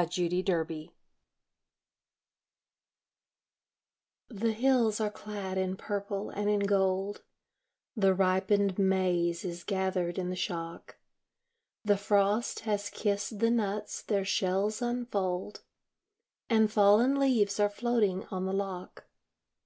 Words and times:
SEPTEMBER 0.00 0.86
The 4.30 4.52
hills 4.52 4.98
are 4.98 5.10
clad 5.10 5.58
in 5.58 5.76
purple 5.76 6.30
and 6.30 6.48
in 6.48 6.60
gold, 6.60 7.20
The 7.94 8.14
ripened 8.14 8.78
maize 8.78 9.44
is 9.44 9.62
gathered 9.62 10.16
in 10.18 10.30
the 10.30 10.36
shock, 10.36 10.96
The 11.84 11.98
frost 11.98 12.60
has 12.60 12.88
kissed 12.88 13.40
the 13.40 13.50
nuts, 13.50 14.00
their 14.00 14.24
shells 14.24 14.80
unfold, 14.80 15.64
And 16.48 16.72
fallen 16.72 17.18
leaves 17.18 17.60
are 17.60 17.68
floating 17.68 18.24
on 18.30 18.46
the 18.46 18.54
lock. 18.54 19.04